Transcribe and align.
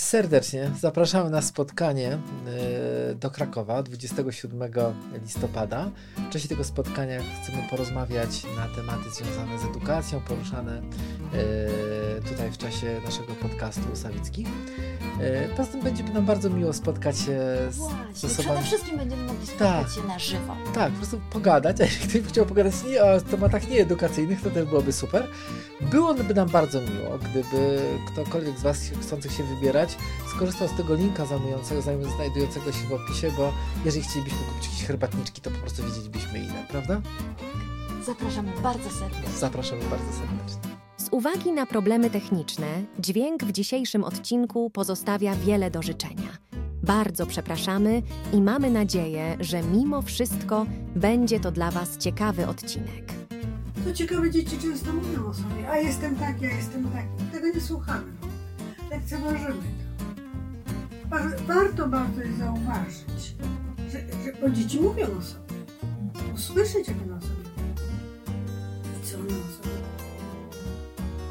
serdecznie 0.00 0.70
zapraszamy 0.80 1.30
na 1.30 1.42
spotkanie 1.42 2.12
e, 2.12 2.18
do 3.14 3.30
Krakowa 3.30 3.82
27 3.82 4.70
listopada. 5.22 5.90
W 6.16 6.32
czasie 6.32 6.48
tego 6.48 6.64
spotkania 6.64 7.20
chcemy 7.42 7.58
porozmawiać 7.70 8.44
na 8.56 8.68
tematy 8.76 9.10
związane 9.10 9.58
z 9.58 9.64
edukacją, 9.64 10.20
poruszane 10.20 10.82
e, 12.18 12.22
tutaj 12.28 12.50
w 12.50 12.58
czasie 12.58 13.00
naszego 13.04 13.34
podcastu 13.34 13.82
Sawickich. 13.96 14.48
E, 15.20 15.48
poza 15.48 15.72
tym 15.72 15.80
będzie 15.80 16.02
nam 16.04 16.26
bardzo 16.26 16.50
miło 16.50 16.72
spotkać 16.72 17.18
się 17.18 17.40
z, 17.70 17.76
Właśnie, 17.76 18.28
osobami. 18.28 18.42
przede 18.42 18.62
wszystkim 18.62 18.98
będziemy 18.98 19.22
mogli 19.22 19.46
spotkać 19.46 19.68
Tak. 19.86 19.90
się 19.94 20.08
na 20.08 20.18
żywo. 20.18 20.56
Tak, 20.74 20.90
po 20.92 20.96
prostu 20.96 21.20
pogadać, 21.32 21.80
a 21.80 21.84
jeśli 21.84 22.08
ktoś 22.08 22.20
by 22.20 22.28
chciał 22.28 22.46
pogadać 22.46 22.74
nie 22.90 23.04
o 23.04 23.20
tematach 23.20 23.68
nieedukacyjnych, 23.68 24.42
to 24.42 24.50
też 24.50 24.64
byłoby 24.68 24.92
super. 24.92 25.26
Byłoby 25.80 26.34
nam 26.34 26.48
bardzo 26.48 26.80
miło, 26.80 27.18
gdyby 27.18 27.78
ktokolwiek 28.12 28.58
z 28.58 28.62
Was 28.62 28.78
chcących 29.02 29.32
się 29.32 29.44
wybierać 29.44 29.96
skorzystał 30.36 30.68
z 30.68 30.76
tego 30.76 30.94
linka 30.94 31.26
zajmującego, 31.26 31.80
zajmu- 31.80 32.14
znajdującego 32.16 32.72
się 32.72 32.86
w 32.88 32.92
opisie, 33.04 33.32
bo 33.36 33.52
jeżeli 33.84 34.04
chcielibyśmy 34.04 34.38
kupić 34.38 34.64
jakieś 34.64 34.84
herbatniczki, 34.84 35.40
to 35.40 35.50
po 35.50 35.58
prostu 35.58 35.82
wiedzielibyśmy 35.82 36.38
ile, 36.38 36.66
prawda? 36.68 37.00
Zapraszamy 38.06 38.52
bardzo 38.62 38.90
serdecznie. 38.90 39.38
Zapraszamy 39.38 39.82
bardzo 39.82 40.12
serdecznie. 40.12 40.70
Z 40.96 41.08
uwagi 41.10 41.52
na 41.52 41.66
problemy 41.66 42.10
techniczne, 42.10 42.66
dźwięk 42.98 43.44
w 43.44 43.52
dzisiejszym 43.52 44.04
odcinku 44.04 44.70
pozostawia 44.70 45.34
wiele 45.34 45.70
do 45.70 45.82
życzenia. 45.82 46.38
Bardzo 46.82 47.26
przepraszamy 47.26 48.02
i 48.32 48.40
mamy 48.42 48.70
nadzieję, 48.70 49.36
że 49.40 49.62
mimo 49.62 50.02
wszystko 50.02 50.66
będzie 50.96 51.40
to 51.40 51.52
dla 51.52 51.70
Was 51.70 51.98
ciekawy 51.98 52.46
odcinek. 52.46 53.12
To 53.84 53.92
ciekawe, 53.92 54.30
dzieci 54.30 54.58
często 54.58 54.92
mówią 54.92 55.26
o 55.26 55.34
sobie, 55.34 55.70
a 55.70 55.76
jestem 55.78 56.16
tak, 56.16 56.42
ja 56.42 56.56
jestem 56.56 56.84
taki. 56.84 57.32
Tego 57.32 57.46
nie 57.54 57.60
słuchamy. 57.60 58.12
Lekceważymy 58.90 59.79
warto 61.46 61.88
bardzo 61.88 62.20
jest 62.20 62.38
zauważyć, 62.38 63.34
że, 63.92 63.98
że 64.24 64.32
bo 64.40 64.50
dzieci 64.50 64.80
mówią 64.80 65.06
o 65.18 65.22
sobie. 65.22 65.54
Usłyszeć, 66.34 66.88
jak 66.88 66.96
one 67.02 67.16
o 67.16 67.20
sobie 67.20 67.34
mówią. 67.34 67.84
I 69.02 69.06
co 69.06 69.18
one 69.18 69.28
o 69.28 69.62
sobie. 69.62 69.70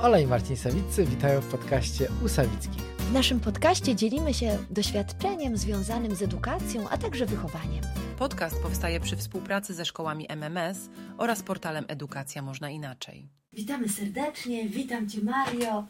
Ola 0.02 0.20
i 0.20 0.28
Marcin 0.28 0.58
Sawiccy 0.58 1.06
witają 1.06 1.42
w 1.42 1.46
podcaście 1.46 2.08
u 2.26 2.28
Sawickich. 2.28 2.84
W 3.00 3.14
naszym 3.14 3.40
podcaście 3.40 3.96
dzielimy 3.96 4.34
się 4.34 4.58
doświadczeniem 4.70 5.58
związanym 5.58 6.16
z 6.16 6.22
edukacją, 6.22 6.90
a 6.90 6.98
także 6.98 7.26
wychowaniem. 7.26 7.84
Podcast 8.18 8.62
powstaje 8.62 9.00
przy 9.00 9.18
współpracy 9.18 9.74
ze 9.74 9.86
szkołami 9.86 10.26
MMS 10.30 10.90
oraz 11.18 11.44
portalem 11.44 11.86
Edukacja 11.88 12.42
Można 12.42 12.70
Inaczej. 12.70 13.30
Witamy 13.54 13.90
serdecznie, 13.90 14.70
witam 14.70 15.10
Cię 15.10 15.22
Mario. 15.22 15.88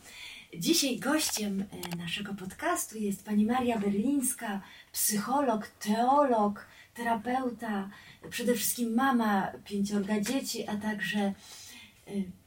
Dzisiaj 0.58 1.00
gościem 1.00 1.64
e, 1.94 1.96
naszego 1.96 2.34
podcastu 2.34 2.98
jest 2.98 3.26
pani 3.26 3.46
Maria 3.46 3.80
Berlińska, 3.80 4.62
psycholog, 4.92 5.68
teolog, 5.68 6.68
terapeuta, 6.94 7.90
przede 8.30 8.56
wszystkim 8.56 8.94
mama 8.94 9.52
pięciorga 9.66 10.22
dzieci, 10.22 10.68
a 10.68 10.78
także 10.78 11.20
e, 11.20 11.34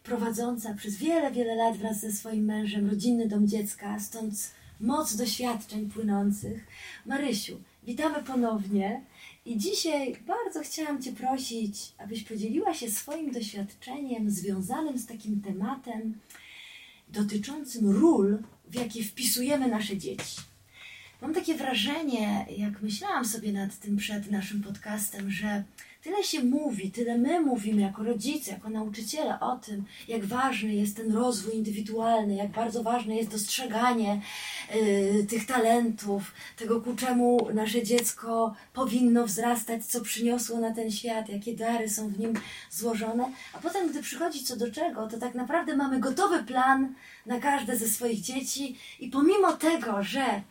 prowadząca 0.02 0.74
przez 0.74 0.96
wiele, 0.96 1.32
wiele 1.32 1.54
lat 1.54 1.76
wraz 1.76 2.00
ze 2.00 2.12
swoim 2.12 2.44
mężem 2.44 2.90
rodzinny 2.90 3.28
dom 3.28 3.48
dziecka, 3.48 4.00
stąd 4.00 4.34
moc 4.80 5.16
doświadczeń 5.16 5.90
płynących. 5.90 6.66
Marysiu, 7.06 7.60
witamy 7.82 8.22
ponownie. 8.22 9.00
I 9.46 9.58
dzisiaj 9.58 10.16
bardzo 10.26 10.60
chciałam 10.60 11.02
Cię 11.02 11.12
prosić, 11.12 11.92
abyś 11.98 12.24
podzieliła 12.24 12.74
się 12.74 12.90
swoim 12.90 13.32
doświadczeniem 13.32 14.30
związanym 14.30 14.98
z 14.98 15.06
takim 15.06 15.40
tematem 15.40 16.14
dotyczącym 17.12 17.90
ról, 17.90 18.38
w 18.68 18.74
jakie 18.74 19.04
wpisujemy 19.04 19.68
nasze 19.68 19.96
dzieci. 19.96 20.51
Mam 21.22 21.34
takie 21.34 21.54
wrażenie, 21.54 22.46
jak 22.56 22.82
myślałam 22.82 23.24
sobie 23.24 23.52
nad 23.52 23.78
tym 23.78 23.96
przed 23.96 24.30
naszym 24.30 24.62
podcastem, 24.62 25.30
że 25.30 25.62
tyle 26.02 26.24
się 26.24 26.44
mówi, 26.44 26.90
tyle 26.90 27.18
my 27.18 27.40
mówimy 27.40 27.82
jako 27.82 28.02
rodzice, 28.04 28.52
jako 28.52 28.70
nauczyciele 28.70 29.40
o 29.40 29.56
tym, 29.56 29.84
jak 30.08 30.24
ważny 30.24 30.74
jest 30.74 30.96
ten 30.96 31.12
rozwój 31.12 31.54
indywidualny, 31.54 32.34
jak 32.34 32.50
bardzo 32.50 32.82
ważne 32.82 33.16
jest 33.16 33.30
dostrzeganie 33.30 34.20
y, 34.74 35.26
tych 35.28 35.46
talentów, 35.46 36.32
tego 36.56 36.80
ku 36.80 36.96
czemu 36.96 37.48
nasze 37.54 37.82
dziecko 37.82 38.54
powinno 38.72 39.26
wzrastać, 39.26 39.86
co 39.86 40.00
przyniosło 40.00 40.60
na 40.60 40.74
ten 40.74 40.90
świat, 40.90 41.28
jakie 41.28 41.56
dary 41.56 41.88
są 41.88 42.08
w 42.08 42.18
nim 42.18 42.34
złożone. 42.70 43.32
A 43.52 43.58
potem, 43.58 43.88
gdy 43.88 44.02
przychodzi 44.02 44.44
co 44.44 44.56
do 44.56 44.70
czego, 44.70 45.08
to 45.08 45.18
tak 45.18 45.34
naprawdę 45.34 45.76
mamy 45.76 46.00
gotowy 46.00 46.42
plan 46.42 46.94
na 47.26 47.40
każde 47.40 47.76
ze 47.76 47.88
swoich 47.88 48.20
dzieci 48.20 48.76
i 49.00 49.08
pomimo 49.08 49.52
tego, 49.52 50.02
że 50.02 50.42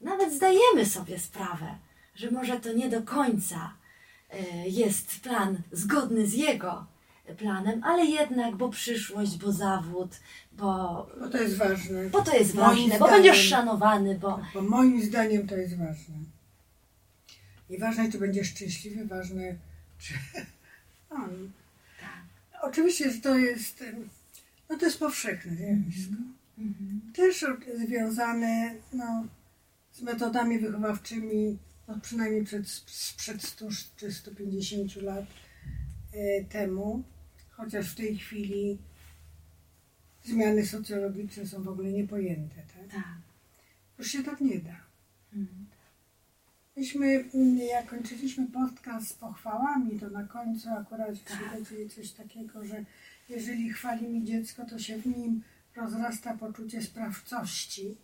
nawet 0.00 0.32
zdajemy 0.34 0.86
sobie 0.86 1.18
sprawę, 1.18 1.74
że 2.14 2.30
może 2.30 2.60
to 2.60 2.72
nie 2.72 2.88
do 2.88 3.02
końca 3.02 3.74
e, 4.30 4.68
jest 4.68 5.20
plan 5.20 5.58
zgodny 5.72 6.26
z 6.26 6.32
jego 6.34 6.86
planem, 7.38 7.84
ale 7.84 8.04
jednak, 8.04 8.56
bo 8.56 8.68
przyszłość, 8.68 9.36
bo 9.38 9.52
zawód, 9.52 10.10
bo, 10.52 11.06
Bo 11.20 11.28
to 11.28 11.38
jest 11.38 11.56
ważne. 11.56 12.08
bo 12.10 12.22
to 12.22 12.36
jest 12.36 12.54
Moim 12.54 12.68
ważne, 12.68 12.98
bo 12.98 13.06
zdaniem- 13.06 13.10
będziesz 13.22 13.48
szanowany, 13.48 14.14
bo 14.18 14.40
Bo 14.54 14.62
moim 14.62 15.02
zdaniem 15.02 15.46
to 15.48 15.56
jest 15.56 15.76
ważne. 15.78 16.14
I 17.70 17.78
ważne, 17.78 18.12
czy 18.12 18.18
będziesz 18.18 18.48
szczęśliwy, 18.50 19.04
ważne, 19.06 19.54
czy... 19.98 20.14
No, 21.10 21.16
Tak. 22.00 22.62
oczywiście, 22.62 23.10
że 23.10 23.20
to 23.20 23.38
jest, 23.38 23.84
no 24.70 24.78
to 24.78 24.84
jest 24.84 24.98
powszechne 24.98 25.56
zjawisko. 25.56 26.14
Mhm. 26.58 27.00
Też 27.14 27.44
związane 27.86 28.74
no, 28.92 29.24
z 29.98 30.02
metodami 30.02 30.58
wychowawczymi, 30.58 31.58
no, 31.88 32.00
przynajmniej 32.00 32.44
przed, 32.44 32.68
sprzed 32.86 33.42
100 33.42 33.68
czy 33.96 34.12
150 34.12 34.96
lat 34.96 35.24
e, 36.12 36.44
temu, 36.44 37.02
chociaż 37.50 37.92
w 37.92 37.94
tej 37.94 38.18
chwili 38.18 38.78
zmiany 40.24 40.66
socjologiczne 40.66 41.46
są 41.46 41.62
w 41.62 41.68
ogóle 41.68 41.92
niepojęte. 41.92 42.54
Tak? 42.54 42.92
tak. 42.92 43.18
Już 43.98 44.08
się 44.08 44.22
tak 44.22 44.40
nie 44.40 44.58
da. 44.58 44.76
Mhm. 45.32 45.66
Myśmy, 46.76 47.24
mm, 47.34 47.58
jak 47.58 47.86
kończyliśmy 47.86 48.46
podcast 48.46 49.08
z 49.08 49.12
pochwałami, 49.12 50.00
to 50.00 50.10
na 50.10 50.24
końcu 50.24 50.68
akurat 50.68 51.24
Tak. 51.24 51.38
coś 51.96 52.10
takiego, 52.10 52.64
że 52.64 52.84
jeżeli 53.28 53.70
chwalimy 53.70 54.24
dziecko, 54.24 54.64
to 54.64 54.78
się 54.78 54.98
w 54.98 55.06
nim 55.06 55.42
rozrasta 55.76 56.36
poczucie 56.36 56.82
sprawczości, 56.82 57.96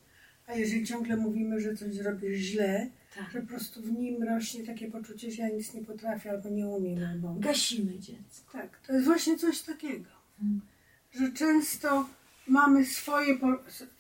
a 0.47 0.55
jeżeli 0.55 0.87
ciągle 0.87 1.16
mówimy, 1.16 1.60
że 1.60 1.77
coś 1.77 1.94
zrobisz 1.94 2.38
źle, 2.38 2.91
tak. 3.15 3.31
że 3.32 3.41
po 3.41 3.47
prostu 3.47 3.82
w 3.82 3.93
nim 3.93 4.22
rośnie 4.22 4.66
takie 4.66 4.91
poczucie, 4.91 5.31
że 5.31 5.43
ja 5.43 5.49
nic 5.49 5.75
nie 5.75 5.82
potrafię 5.84 6.31
albo 6.31 6.49
nie 6.49 6.66
umiem. 6.66 7.05
Albo... 7.10 7.34
gasimy 7.34 7.99
dziecko. 7.99 8.53
Tak, 8.53 8.78
to 8.87 8.93
jest 8.93 9.06
właśnie 9.06 9.38
coś 9.38 9.60
takiego, 9.60 10.10
Mhm. 10.43 10.60
że 11.12 11.33
często 11.33 12.09
mamy 12.47 12.84
swoje, 12.84 13.38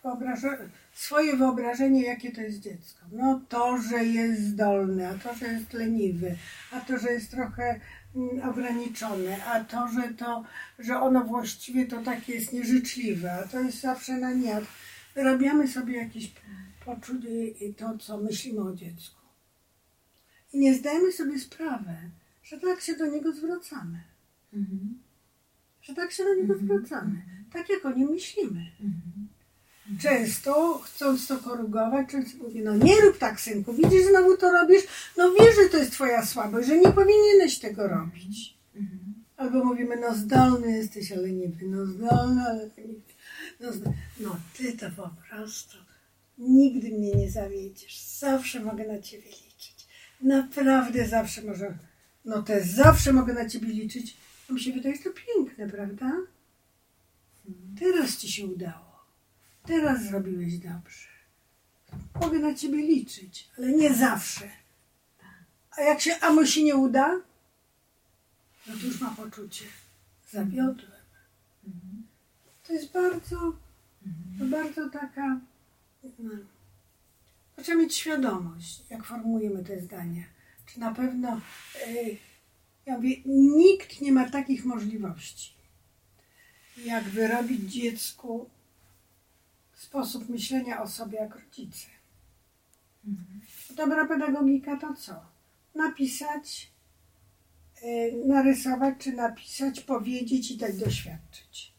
wyobrażenie, 0.04 0.68
swoje 0.94 1.36
wyobrażenie, 1.36 2.02
jakie 2.02 2.32
to 2.32 2.40
jest 2.40 2.60
dziecko. 2.60 3.00
No 3.12 3.40
to, 3.48 3.78
że 3.78 4.04
jest 4.04 4.40
zdolny, 4.42 5.08
a 5.08 5.14
to, 5.14 5.34
że 5.34 5.46
jest 5.46 5.72
leniwy, 5.72 6.36
a 6.72 6.80
to, 6.80 6.98
że 6.98 7.12
jest 7.12 7.30
trochę 7.30 7.80
mm, 8.16 8.48
ograniczone, 8.48 9.44
a 9.44 9.64
to, 9.64 9.88
że 9.88 10.14
to, 10.14 10.44
że 10.78 11.00
ono 11.00 11.24
właściwie 11.24 11.86
to 11.86 12.02
takie 12.02 12.34
jest 12.34 12.52
nieżyczliwe, 12.52 13.32
a 13.32 13.48
to 13.48 13.60
jest 13.60 13.80
zawsze 13.80 14.16
na 14.16 14.32
nie. 14.32 14.60
Wyrabiamy 15.14 15.68
sobie 15.68 15.96
jakieś 15.96 16.32
poczucie 16.84 17.48
i 17.48 17.74
to, 17.74 17.98
co 17.98 18.18
myślimy 18.18 18.60
o 18.60 18.74
dziecku. 18.74 19.20
I 20.52 20.58
nie 20.58 20.74
zdajemy 20.74 21.12
sobie 21.12 21.38
sprawy, 21.38 21.94
że 22.42 22.60
tak 22.60 22.80
się 22.80 22.96
do 22.96 23.06
niego 23.06 23.32
zwracamy 23.32 24.00
Mhm. 24.52 24.98
że 25.82 25.94
tak 25.94 26.12
się 26.12 26.24
do 26.24 26.34
niego 26.34 26.54
zwracamy, 26.58 27.22
tak 27.52 27.68
jak 27.70 27.84
o 27.86 27.92
nim 27.92 28.10
myślimy. 28.10 28.60
Mhm. 28.80 29.28
Często, 30.00 30.78
chcąc 30.78 31.26
to 31.26 31.38
korygować, 31.38 32.08
często 32.10 32.44
mówię, 32.44 32.62
no 32.64 32.76
nie 32.76 33.00
rób 33.00 33.18
tak, 33.18 33.40
synku, 33.40 33.72
widzisz, 33.72 34.04
znowu 34.10 34.36
to 34.36 34.52
robisz, 34.52 34.82
no 35.16 35.32
wiesz, 35.32 35.54
że 35.56 35.68
to 35.70 35.76
jest 35.76 35.92
twoja 35.92 36.26
słabość, 36.26 36.68
że 36.68 36.78
nie 36.78 36.92
powinieneś 36.92 37.58
tego 37.58 37.88
robić. 37.88 38.56
Mhm. 38.76 39.14
Albo 39.36 39.64
mówimy, 39.64 39.96
no 39.96 40.14
zdolny 40.14 40.72
jesteś, 40.72 41.12
ale 41.12 41.30
nie 41.30 41.48
wy, 41.48 41.66
no 41.68 41.86
zdolny, 41.86 42.42
ale 42.42 42.64
nie 42.64 42.94
no, 43.84 43.92
no 44.20 44.36
ty 44.56 44.72
to 44.72 44.90
po 44.90 45.10
prostu 45.28 45.78
nigdy 46.38 46.90
mnie 46.90 47.12
nie 47.12 47.30
zawiedziesz, 47.30 48.00
zawsze 48.00 48.60
mogę 48.60 48.86
na 48.86 49.02
ciebie 49.02 49.30
liczyć. 49.30 49.86
Naprawdę 50.20 51.08
zawsze 51.08 51.42
może, 51.42 51.78
no 52.24 52.42
też 52.42 52.66
zawsze 52.66 53.12
mogę 53.12 53.34
na 53.34 53.48
ciebie 53.48 53.68
liczyć. 53.68 54.16
To 54.46 54.54
mi 54.54 54.60
się 54.60 54.72
wydaje, 54.72 54.96
że 54.96 55.02
to 55.02 55.10
piękne, 55.10 55.68
prawda? 55.68 56.12
Teraz 57.78 58.16
ci 58.16 58.32
się 58.32 58.46
udało. 58.46 59.04
Teraz 59.66 60.04
zrobiłeś 60.04 60.58
dobrze. 60.58 61.08
Mogę 62.20 62.38
na 62.38 62.54
ciebie 62.54 62.78
liczyć, 62.78 63.48
ale 63.58 63.72
nie 63.72 63.94
zawsze. 63.94 64.50
A 65.70 65.80
jak 65.80 66.00
się, 66.00 66.16
a 66.20 66.32
mu 66.32 66.46
się 66.46 66.62
nie 66.62 66.76
uda, 66.76 67.20
no 68.66 68.74
to 68.80 68.86
już 68.86 69.00
ma 69.00 69.10
poczucie. 69.10 69.64
Zawiodłem. 70.30 70.93
To 72.66 72.72
jest 72.72 72.92
bardzo, 72.92 73.36
to 74.38 74.44
bardzo 74.44 74.90
taka 74.90 75.40
no, 77.56 77.62
trzeba 77.62 77.78
mieć 77.78 77.94
świadomość, 77.94 78.82
jak 78.90 79.04
formułujemy 79.04 79.64
te 79.64 79.80
zdania. 79.80 80.22
Czy 80.66 80.80
na 80.80 80.94
pewno, 80.94 81.40
yy, 81.86 82.16
ja 82.86 82.96
mówię, 82.96 83.16
nikt 83.56 84.00
nie 84.00 84.12
ma 84.12 84.30
takich 84.30 84.64
możliwości, 84.64 85.54
jak 86.84 87.04
wyrobić 87.04 87.72
dziecku 87.72 88.50
sposób 89.74 90.28
myślenia 90.28 90.82
o 90.82 90.88
sobie 90.88 91.18
jak 91.18 91.36
rodzice. 91.36 91.86
Dobra 93.76 94.06
pedagogika 94.06 94.76
to 94.76 94.94
co? 94.94 95.14
Napisać, 95.74 96.72
yy, 97.82 98.26
narysować, 98.26 98.94
czy 98.98 99.12
napisać, 99.12 99.80
powiedzieć 99.80 100.50
i 100.50 100.58
tak 100.58 100.76
doświadczyć. 100.76 101.73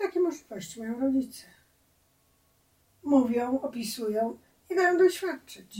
Takie 0.00 0.20
możliwości 0.20 0.80
mają 0.80 1.00
rodzice. 1.00 1.46
Mówią, 3.04 3.60
opisują 3.60 4.38
i 4.70 4.74
dają 4.74 4.98
doświadczyć. 4.98 5.78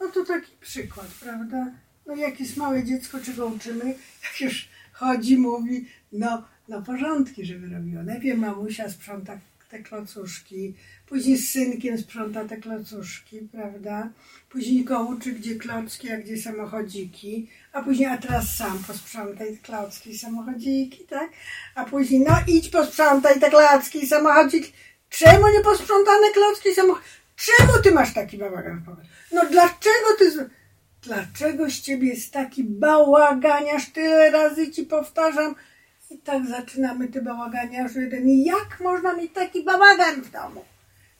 No 0.00 0.08
to 0.08 0.24
taki 0.24 0.56
przykład, 0.60 1.06
prawda? 1.20 1.72
No 2.06 2.16
jak 2.16 2.40
jest 2.40 2.56
małe 2.56 2.84
dziecko, 2.84 3.18
czego 3.20 3.46
uczymy, 3.46 3.84
jak 4.24 4.40
już 4.40 4.68
chodzi, 4.92 5.38
mówi, 5.38 5.86
no, 6.12 6.44
no 6.68 6.82
porządki, 6.82 7.44
żeby 7.44 7.68
robiło. 7.68 8.02
Najpierw 8.02 8.38
mamusia 8.38 8.88
sprząta 8.88 9.40
te 9.70 9.78
klocuszki, 9.78 10.74
później 11.06 11.36
z 11.38 11.52
synkiem 11.52 11.98
sprząta 11.98 12.44
te 12.44 12.56
klocuszki, 12.56 13.38
prawda? 13.52 14.10
Później 14.48 14.84
go 14.84 15.00
uczy, 15.00 15.32
gdzie 15.32 15.54
klocki, 15.54 16.10
a 16.12 16.16
gdzie 16.18 16.36
samochodziki, 16.42 17.50
a 17.72 17.82
później, 17.82 18.08
a 18.08 18.18
teraz 18.18 18.56
sam 18.56 18.78
posprzątaj 18.86 19.58
klocki 19.58 20.10
i 20.10 20.18
samochodziki, 20.18 21.04
tak? 21.04 21.30
A 21.74 21.84
później, 21.84 22.20
no 22.28 22.34
idź 22.46 22.68
posprzątaj 22.68 23.40
te 23.40 23.50
klocki 23.50 24.04
i 24.04 24.06
samochodziki. 24.06 24.72
Czemu 25.10 25.48
nie 25.48 25.60
posprzątane 25.60 26.30
klocki 26.32 26.68
i 26.68 26.74
samochodziki? 26.74 27.10
Czemu 27.36 27.72
ty 27.82 27.90
masz 27.92 28.14
taki 28.14 28.38
bałagan 28.38 28.80
w? 28.84 28.96
No 29.34 29.46
dlaczego 29.50 30.08
ty... 30.18 30.30
z- 30.30 30.50
Dlaczego 31.02 31.70
z 31.70 31.80
ciebie 31.80 32.08
jest 32.08 32.32
taki 32.32 32.64
bałaganiarz? 32.64 33.90
Tyle 33.92 34.30
razy 34.30 34.70
ci 34.70 34.82
powtarzam. 34.84 35.54
I 36.10 36.18
tak 36.18 36.46
zaczynamy 36.46 37.08
ty 37.08 37.22
bałaganiarz 37.22 37.94
jeden. 37.94 38.28
I 38.28 38.44
jak 38.44 38.80
można 38.80 39.12
mieć 39.12 39.32
taki 39.32 39.64
bałagan 39.64 40.22
w 40.22 40.30
domu? 40.30 40.64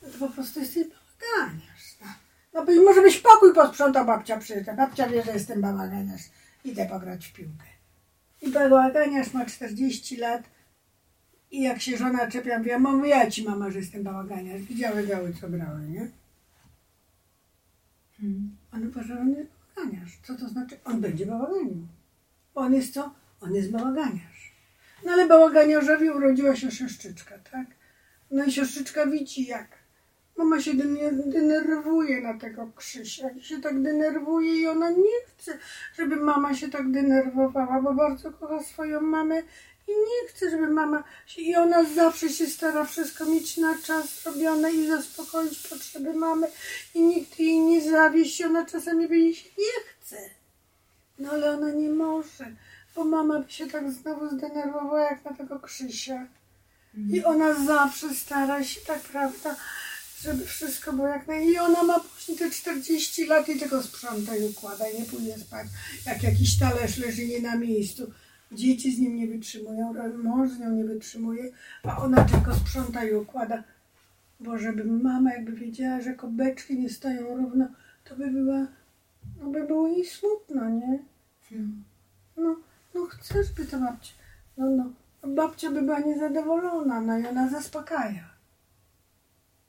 No 0.02 0.08
to 0.08 0.18
po 0.18 0.28
prostu 0.28 0.60
jesteś 0.60 0.84
bałaganiarz. 0.84 1.96
No, 2.00 2.06
no 2.54 2.64
bo 2.64 2.72
może 2.84 3.02
byś 3.02 3.18
pokój 3.18 3.54
posprzątał, 3.54 4.06
babcia 4.06 4.38
przyjdzie. 4.38 4.74
Babcia 4.74 5.08
wie, 5.08 5.22
że 5.22 5.32
jestem 5.32 5.60
bałaganiarz. 5.60 6.22
Idę 6.64 6.86
pograć 6.86 7.26
w 7.26 7.32
piłkę. 7.32 7.64
I 8.42 8.50
bałaganiarz 8.50 9.32
ma 9.34 9.46
40 9.46 10.16
lat. 10.16 10.42
I 11.50 11.62
jak 11.62 11.80
się 11.80 11.96
żona 11.96 12.30
czepia, 12.30 12.58
mówi, 12.58 12.70
mamo, 12.78 13.04
ja 13.04 13.30
ci 13.30 13.44
mama, 13.44 13.70
że 13.70 13.78
jestem 13.78 14.02
bałaganiarz. 14.02 14.62
Widziały 14.62 15.06
gały, 15.06 15.34
co 15.40 15.48
brały, 15.48 15.80
nie? 15.80 16.10
Hmm. 18.20 18.56
On 18.72 18.88
uważa, 18.88 19.06
że 19.06 19.20
on 19.20 19.28
jest 19.28 19.50
bałaganiarz. 19.76 20.18
Co 20.22 20.34
to 20.34 20.48
znaczy? 20.48 20.76
On 20.84 21.00
będzie 21.00 21.26
bałaganił. 21.26 21.86
Bo 22.54 22.60
on 22.60 22.74
jest 22.74 22.94
co? 22.94 23.14
On 23.40 23.54
jest 23.54 23.70
bałaganiarz. 23.70 24.29
No 25.04 25.12
ale 25.12 25.26
bałaganiarzowi 25.26 26.10
urodziła 26.10 26.56
się 26.56 26.70
siostrzyczka, 26.70 27.38
tak? 27.52 27.66
No 28.30 28.44
i 28.44 28.52
siostrzyczka 28.52 29.06
widzi 29.06 29.46
jak. 29.46 29.68
Mama 30.36 30.60
się 30.60 30.74
dene- 30.74 31.30
denerwuje 31.32 32.20
na 32.20 32.38
tego 32.38 32.70
Krzysia. 32.76 33.30
I 33.30 33.42
się 33.42 33.60
tak 33.60 33.82
denerwuje 33.82 34.60
i 34.60 34.66
ona 34.66 34.90
nie 34.90 35.20
chce, 35.26 35.58
żeby 35.98 36.16
mama 36.16 36.54
się 36.54 36.68
tak 36.68 36.90
denerwowała, 36.90 37.82
bo 37.82 37.94
bardzo 37.94 38.32
kocha 38.32 38.62
swoją 38.62 39.00
mamę 39.00 39.42
i 39.88 39.92
nie 39.92 40.28
chce, 40.28 40.50
żeby 40.50 40.68
mama 40.68 41.04
się... 41.26 41.42
I 41.42 41.56
ona 41.56 41.84
zawsze 41.84 42.28
się 42.28 42.46
stara 42.46 42.84
wszystko 42.84 43.24
mieć 43.26 43.56
na 43.56 43.78
czas 43.78 44.26
robione 44.26 44.72
i 44.72 44.86
zaspokoić 44.86 45.68
potrzeby 45.68 46.14
mamy 46.14 46.46
i 46.94 47.02
nikt 47.02 47.38
jej 47.38 47.60
nie 47.60 47.90
zawieść. 47.90 48.42
Ona 48.42 48.66
czasami 48.66 49.08
by 49.08 49.18
jej 49.18 49.34
się 49.34 49.48
nie 49.58 49.84
chce. 49.90 50.16
No 51.18 51.30
ale 51.30 51.50
ona 51.50 51.70
nie 51.70 51.88
może, 51.90 52.56
bo 53.00 53.04
mama 53.04 53.40
by 53.40 53.52
się 53.52 53.66
tak 53.66 53.92
znowu 53.92 54.28
zdenerwowała 54.28 55.00
jak 55.00 55.24
na 55.24 55.34
tego 55.34 55.60
Krzysia. 55.60 56.26
I 57.10 57.24
ona 57.24 57.66
zawsze 57.66 58.14
stara 58.14 58.64
się, 58.64 58.80
tak 58.86 59.00
prawda, 59.00 59.56
żeby 60.22 60.44
wszystko 60.44 60.92
było 60.92 61.08
jak 61.08 61.26
naj... 61.26 61.48
I 61.48 61.58
ona 61.58 61.82
ma 61.82 62.00
później 62.00 62.38
te 62.38 62.50
40 62.50 63.26
lat 63.26 63.48
i 63.48 63.58
tylko 63.58 63.82
sprząta 63.82 64.36
i 64.36 64.44
układa 64.44 64.88
i 64.88 65.00
nie 65.00 65.06
pójdzie 65.06 65.38
spać. 65.38 65.66
Jak 66.06 66.22
jakiś 66.22 66.58
talerz 66.58 66.98
leży 66.98 67.26
nie 67.26 67.40
na 67.40 67.56
miejscu. 67.56 68.12
Dzieci 68.52 68.96
z 68.96 68.98
nim 68.98 69.16
nie 69.16 69.26
wytrzymują, 69.26 69.94
mąż 70.22 70.50
z 70.50 70.58
nią 70.58 70.70
nie 70.70 70.84
wytrzymuje, 70.84 71.52
a 71.82 71.98
ona 71.98 72.24
tylko 72.24 72.54
sprząta 72.54 73.04
i 73.04 73.14
układa. 73.14 73.62
Bo 74.40 74.58
żeby 74.58 74.84
mama 74.84 75.32
jakby 75.32 75.52
wiedziała, 75.52 76.00
że 76.00 76.14
kobeczki 76.14 76.78
nie 76.78 76.90
stoją 76.90 77.36
równo, 77.36 77.68
to 78.04 78.16
by 78.16 78.30
była, 78.30 78.66
no 79.40 79.50
by 79.50 79.66
było 79.66 79.88
jej 79.88 80.06
smutno, 80.06 80.68
nie? 80.68 80.98
No, 82.36 82.56
no 82.94 83.06
chcę, 83.06 83.44
żeby 83.44 83.64
to 83.70 83.78
babcia, 83.78 84.12
no, 84.56 84.70
no, 84.70 84.92
babcia 85.34 85.70
by 85.70 85.82
była 85.82 86.00
niezadowolona, 86.00 87.00
no 87.00 87.18
i 87.18 87.26
ona 87.26 87.48
zaspokaja. 87.48 88.30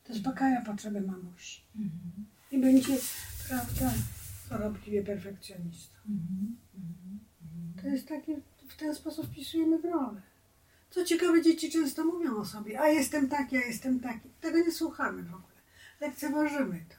Zaspokaja 0.10 0.62
potrzeby 0.62 1.02
mamusi. 1.02 1.62
I 2.52 2.58
będzie, 2.58 2.98
prawda, 3.48 3.92
chorobliwie 4.50 5.04
perfekcjonistą. 5.04 5.98
To 7.82 7.88
jest 7.88 8.08
takie, 8.08 8.42
w 8.68 8.76
ten 8.76 8.96
sposób 8.96 9.28
wpisujemy 9.28 9.80
w 9.80 9.86
rolę. 9.86 10.22
Co 10.90 11.06
ciekawe, 11.06 11.42
dzieci 11.42 11.72
często 11.72 12.06
mówią 12.06 12.38
o 12.38 12.46
sobie, 12.46 12.82
a 12.82 12.88
jestem 12.88 13.30
taki, 13.30 13.58
a 13.58 13.60
jestem 13.60 14.00
taki. 14.00 14.30
Tego 14.42 14.58
nie 14.58 14.72
słuchamy 14.72 15.24
w 15.24 15.34
ogóle. 15.34 15.62
Lekceważymy 16.02 16.86
to. 16.90 16.96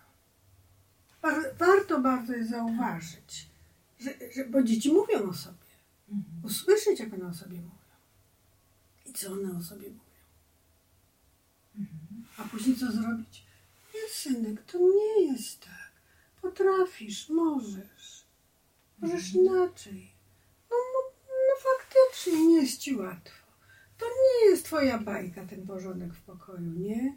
War, 1.23 1.55
warto 1.59 2.01
bardzo 2.01 2.33
jest 2.33 2.51
zauważyć, 2.51 3.49
że, 4.01 4.11
że, 4.35 4.45
bo 4.45 4.63
dzieci 4.63 4.93
mówią 4.93 5.31
o 5.31 5.35
sobie. 5.35 5.62
Usłyszeć, 6.43 7.01
jak 7.01 7.15
one 7.15 7.27
o 7.27 7.35
sobie 7.35 7.57
mówią. 7.57 7.71
I 9.07 9.13
co 9.13 9.33
one 9.33 9.59
o 9.59 9.63
sobie 9.63 9.89
mówią. 9.89 10.13
A 12.39 12.43
później 12.43 12.77
co 12.77 12.93
zrobić? 12.93 13.47
Nie, 13.95 14.09
synek, 14.11 14.63
to 14.63 14.79
nie 14.79 15.33
jest 15.33 15.61
tak. 15.61 15.93
Potrafisz, 16.43 17.29
możesz. 17.29 18.27
Możesz 18.99 19.35
inaczej. 19.35 20.13
No, 20.71 20.77
no, 20.95 21.01
no 21.29 21.71
faktycznie 21.71 22.47
nie 22.47 22.61
jest 22.63 22.79
ci 22.79 22.97
łatwo. 22.97 23.47
To 23.99 24.07
nie 24.07 24.51
jest 24.51 24.65
twoja 24.65 24.99
bajka, 24.99 25.47
ten 25.47 25.67
porządek 25.67 26.15
w 26.15 26.23
pokoju, 26.23 26.73
nie? 26.73 27.17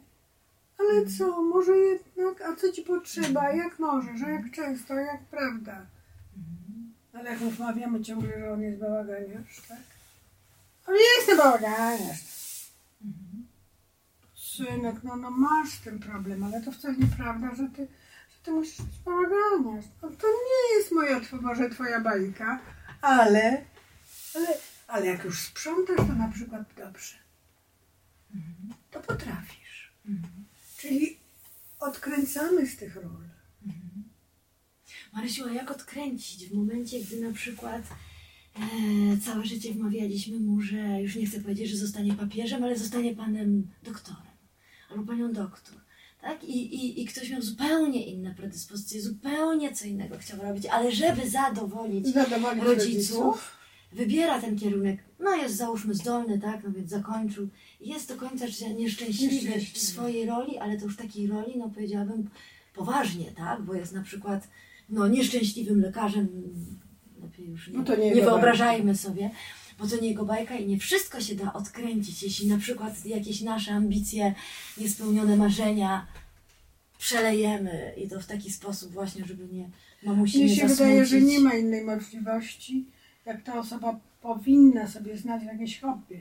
Ale 0.78 1.06
co, 1.06 1.42
może 1.42 1.76
jednak, 1.76 2.40
a 2.40 2.56
co 2.56 2.72
ci 2.72 2.82
potrzeba, 2.82 3.52
jak 3.52 3.78
możesz, 3.78 4.22
a 4.22 4.30
jak 4.30 4.50
często, 4.50 4.94
a 4.94 5.00
jak 5.00 5.24
prawda? 5.24 5.86
Ale 7.18 7.30
jak 7.30 7.40
mu 7.40 7.50
wmawiamy 7.50 8.04
ciągle, 8.04 8.38
że 8.38 8.52
on 8.52 8.62
jest 8.62 8.80
bałaganiarz, 8.80 9.60
tak? 9.68 9.78
On 10.86 10.94
jestem 10.94 11.38
bałaganiarz. 11.38 12.20
Synek, 14.34 14.96
no, 15.02 15.16
no 15.16 15.30
masz 15.30 15.78
ten 15.78 15.98
problem, 15.98 16.44
ale 16.44 16.62
to 16.62 16.72
wcale 16.72 16.96
nieprawda, 16.96 17.54
że 17.54 17.68
ty, 17.76 17.86
że 18.30 18.38
ty 18.42 18.50
musisz 18.50 18.82
być 18.82 18.98
bałaganiarz. 19.04 19.84
No, 20.02 20.10
to 20.10 20.26
nie 20.26 20.76
jest 20.78 20.92
moja, 20.92 21.20
może 21.40 21.70
twoja 21.70 22.00
bajka, 22.00 22.60
ale, 23.00 23.64
ale, 24.34 24.48
ale 24.86 25.06
jak 25.06 25.24
już 25.24 25.40
sprzątasz, 25.40 25.96
to 25.96 26.14
na 26.14 26.28
przykład 26.28 26.62
dobrze. 26.76 27.16
To 28.90 29.00
potrafisz. 29.00 29.92
Czyli 30.76 31.18
odkręcamy 31.80 32.66
z 32.66 32.76
tych 32.76 32.96
ról. 32.96 33.35
Marysiu, 35.16 35.44
a 35.48 35.52
jak 35.52 35.70
odkręcić 35.70 36.46
w 36.46 36.54
momencie, 36.54 37.00
gdy 37.00 37.20
na 37.20 37.32
przykład 37.32 37.82
e, 38.56 38.60
całe 39.24 39.44
życie 39.44 39.72
wmawialiśmy 39.72 40.40
mu, 40.40 40.60
że 40.60 41.02
już 41.02 41.16
nie 41.16 41.26
chcę 41.26 41.40
powiedzieć, 41.40 41.70
że 41.70 41.76
zostanie 41.76 42.14
papieżem, 42.14 42.64
ale 42.64 42.78
zostanie 42.78 43.16
panem 43.16 43.70
doktorem 43.82 44.22
albo 44.90 45.02
panią 45.02 45.32
doktor. 45.32 45.74
Tak? 46.20 46.44
I, 46.44 46.74
i, 46.74 47.02
I 47.02 47.06
ktoś 47.06 47.30
miał 47.30 47.42
zupełnie 47.42 48.06
inne 48.06 48.34
predyspozycje, 48.34 49.02
zupełnie 49.02 49.72
co 49.72 49.86
innego 49.86 50.18
chciał 50.18 50.42
robić, 50.42 50.66
ale 50.66 50.92
żeby 50.92 51.30
zadowolić 51.30 52.06
Zadowolić 52.06 52.64
rodziców, 52.64 53.56
wybiera 53.92 54.40
ten 54.40 54.58
kierunek, 54.58 54.98
no 55.20 55.36
jest 55.36 55.56
załóżmy 55.56 55.94
zdolny, 55.94 56.38
tak, 56.38 56.64
no 56.64 56.72
więc 56.72 56.90
zakończył. 56.90 57.48
Jest 57.80 58.08
do 58.08 58.16
końca 58.16 58.46
życia 58.46 58.68
nieszczęśliwy 58.68 59.60
w 59.60 59.78
swojej 59.78 60.26
roli, 60.26 60.58
ale 60.58 60.78
to 60.78 60.84
już 60.84 60.96
takiej 60.96 61.26
roli, 61.26 61.58
no 61.58 61.70
powiedziałabym 61.70 62.30
poważnie, 62.74 63.32
tak, 63.32 63.62
bo 63.62 63.74
jest 63.74 63.92
na 63.92 64.02
przykład 64.02 64.48
no 64.88 65.08
nieszczęśliwym 65.08 65.80
lekarzem, 65.80 66.28
lepiej 67.22 67.46
już 67.48 67.68
nie, 67.68 67.78
No 67.78 67.96
nie 67.96 68.10
nie 68.14 68.22
wyobrażajmy 68.22 68.94
sobie, 68.96 69.30
bo 69.78 69.86
to 69.86 70.00
nie 70.00 70.08
jego 70.08 70.24
bajka 70.24 70.56
i 70.56 70.66
nie 70.66 70.78
wszystko 70.78 71.20
się 71.20 71.34
da 71.34 71.52
odkręcić, 71.52 72.22
jeśli 72.22 72.48
na 72.48 72.58
przykład 72.58 73.06
jakieś 73.06 73.40
nasze 73.40 73.72
ambicje, 73.72 74.34
niespełnione 74.78 75.36
marzenia 75.36 76.06
przelejemy 76.98 77.94
i 77.96 78.08
to 78.08 78.20
w 78.20 78.26
taki 78.26 78.52
sposób 78.52 78.92
właśnie, 78.92 79.24
żeby 79.24 79.48
nie 79.54 79.70
mamusi 80.02 80.38
Mnie 80.38 80.46
nie 80.46 80.56
się 80.56 80.66
wydaje, 80.68 81.04
że 81.06 81.10
zasmucić. 81.16 81.28
nie 81.38 81.40
ma 81.40 81.54
innej 81.54 81.84
możliwości, 81.84 82.86
jak 83.26 83.42
ta 83.42 83.58
osoba 83.58 84.00
powinna 84.22 84.88
sobie 84.88 85.16
znaleźć 85.16 85.46
jakieś 85.46 85.80
hobby, 85.80 86.20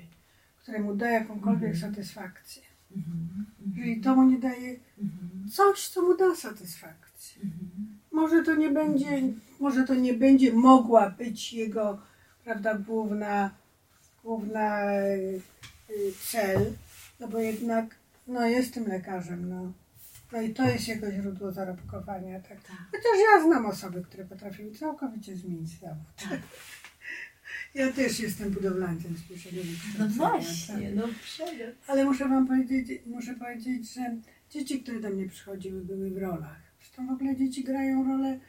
które 0.61 0.79
mu 0.79 0.95
da 0.95 1.09
jakąkolwiek 1.09 1.73
Mhm. 1.73 1.91
satysfakcję. 1.93 2.61
Mhm. 2.97 3.45
Jeżeli 3.75 4.01
to 4.01 4.15
mu 4.15 4.23
nie 4.31 4.39
daje 4.39 4.79
Mhm. 5.01 5.49
coś, 5.51 5.87
co 5.87 6.01
mu 6.01 6.17
da 6.17 6.35
satysfakcję. 6.35 7.41
Może 8.15 8.43
to 8.43 8.55
nie 8.55 8.69
będzie, 8.69 9.21
może 9.59 9.83
to 9.83 9.95
nie 9.95 10.13
będzie 10.13 10.53
mogła 10.53 11.09
być 11.09 11.53
jego, 11.53 12.01
prawda, 12.43 12.75
główna, 12.75 13.51
główna 14.23 14.93
y, 15.01 15.41
y, 15.89 16.13
cel, 16.31 16.73
no 17.19 17.27
bo 17.27 17.39
jednak, 17.39 17.95
no 18.27 18.45
jestem 18.45 18.87
lekarzem, 18.87 19.49
no. 19.49 19.71
No 20.31 20.41
i 20.41 20.53
to 20.53 20.63
jest 20.69 20.87
jego 20.87 21.11
źródło 21.11 21.51
zarobkowania, 21.51 22.39
tak. 22.39 22.49
Tak. 22.63 22.77
Chociaż 22.91 23.17
ja 23.33 23.43
znam 23.43 23.65
osoby, 23.65 24.01
które 24.01 24.25
potrafiły 24.25 24.71
całkowicie 24.75 25.35
zmienić 25.35 25.79
zawód. 25.79 26.29
Tak. 26.29 26.39
Ja 27.75 27.91
też 27.91 28.19
jestem 28.19 28.49
budowlańcem 28.51 29.17
z 29.17 29.23
pierwszego 29.29 29.55
No 29.57 30.07
wykształcenia, 30.07 30.29
właśnie, 30.29 30.91
no 30.95 31.03
przecież. 31.23 31.75
ale 31.87 32.05
muszę 32.05 32.29
wam 32.29 32.47
powiedzieć, 32.47 33.01
muszę 33.05 33.33
powiedzieć, 33.33 33.93
że 33.93 34.15
dzieci, 34.49 34.83
które 34.83 34.99
do 34.99 35.09
mnie 35.09 35.29
przychodziły, 35.29 35.81
były 35.81 36.11
w 36.11 36.17
rolach. 36.17 36.64
Zresztą 36.95 37.13
w 37.13 37.15
ogóle 37.15 37.35
dzieci 37.35 37.63
grają 37.63 38.03
rolę 38.07 38.39